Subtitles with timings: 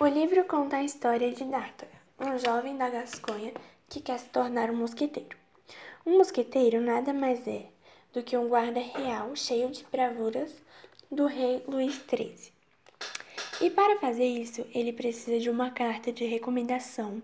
[0.00, 3.52] O livro conta a história de D'Artagnan, um jovem da Gasconha
[3.88, 5.36] que quer se tornar um mosqueteiro.
[6.06, 7.66] Um mosqueteiro nada mais é
[8.12, 10.54] do que um guarda real cheio de bravuras
[11.10, 12.52] do rei Luís XIII.
[13.60, 17.20] E para fazer isso, ele precisa de uma carta de recomendação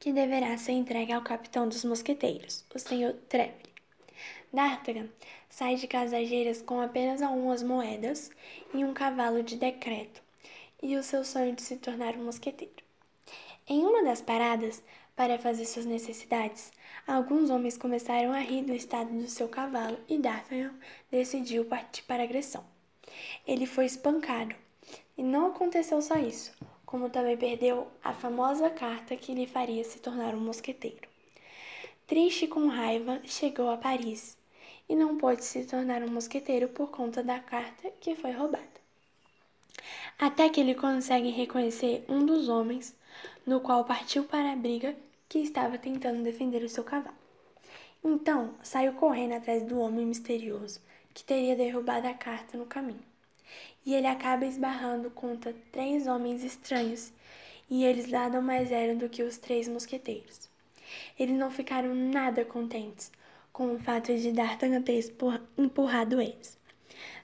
[0.00, 3.70] que deverá ser entregue ao capitão dos mosqueteiros, o senhor Treville.
[4.52, 5.08] D'Artagnan
[5.48, 8.32] sai de Casageiras com apenas algumas moedas
[8.74, 10.21] e um cavalo de decreto
[10.82, 12.82] e o seu sonho de se tornar um mosqueteiro.
[13.68, 14.82] Em uma das paradas,
[15.14, 16.72] para fazer suas necessidades,
[17.06, 20.74] alguns homens começaram a rir do estado do seu cavalo e D'Artagnan
[21.10, 22.64] decidiu partir para a agressão.
[23.46, 24.54] Ele foi espancado.
[25.16, 26.52] E não aconteceu só isso,
[26.84, 31.08] como também perdeu a famosa carta que lhe faria se tornar um mosqueteiro.
[32.06, 34.36] Triste com raiva, chegou a Paris
[34.88, 38.81] e não pôde se tornar um mosqueteiro por conta da carta que foi roubada
[40.18, 42.94] até que ele consegue reconhecer um dos homens,
[43.46, 44.96] no qual partiu para a briga
[45.28, 47.16] que estava tentando defender o seu cavalo.
[48.04, 50.80] Então saiu correndo atrás do homem misterioso
[51.14, 53.04] que teria derrubado a carta no caminho.
[53.84, 57.12] E ele acaba esbarrando contra três homens estranhos,
[57.68, 60.48] e eles nada mais eram do que os três mosqueteiros.
[61.18, 63.10] Eles não ficaram nada contentes
[63.52, 65.14] com o fato de D'Artagnan ter
[65.58, 66.58] empurrado eles.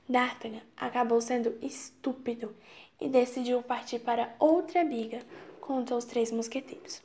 [0.08, 2.56] D'Artagnan acabou sendo estúpido
[3.00, 5.20] e decidiu partir para outra briga
[5.60, 7.02] contra os três mosqueteiros.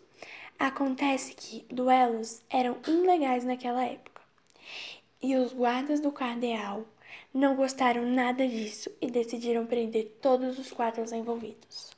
[0.57, 4.21] Acontece que duelos eram ilegais naquela época,
[5.21, 6.85] e os guardas do cardeal
[7.33, 11.91] não gostaram nada disso e decidiram prender todos os quatro envolvidos.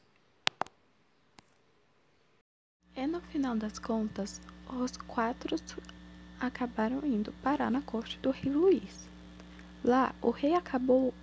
[2.95, 4.42] E no final das contas,
[4.81, 5.56] os quatro
[6.40, 9.15] acabaram indo parar na corte do rei Luís.
[9.86, 11.14] Lá, o rei acabou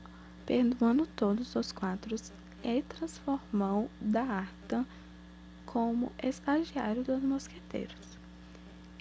[0.46, 2.14] perdoando todos os quatro
[2.62, 4.86] e transformou D'Artagnan
[5.66, 8.16] como estagiário dos mosqueteiros.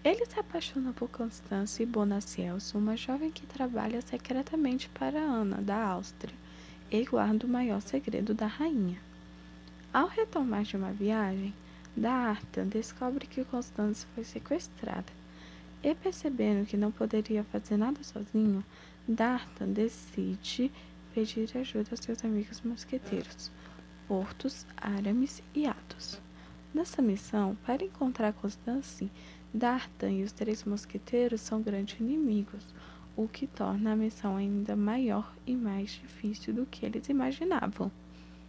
[0.03, 6.33] Ele se apaixona por Constance Bonacieux, uma jovem que trabalha secretamente para Ana da Áustria
[6.89, 8.97] e guarda o maior segredo da rainha.
[9.94, 11.53] Ao retomar de uma viagem,
[11.95, 15.20] D'Artagnan descobre que Constance foi sequestrada
[15.84, 18.64] e percebendo que não poderia fazer nada sozinho,
[19.08, 20.72] D'Artagnan decide
[21.14, 23.52] pedir ajuda aos seus amigos mosqueteiros,
[24.08, 26.22] Portos, Aramis e Athos.
[26.74, 29.09] Nessa missão, para encontrar Constance,
[29.53, 32.63] D'Artagnan e os três mosqueteiros são grandes inimigos,
[33.16, 37.92] o que torna a missão ainda maior e mais difícil do que eles imaginavam.